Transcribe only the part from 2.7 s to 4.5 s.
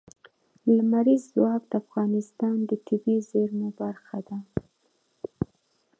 طبیعي زیرمو برخه ده.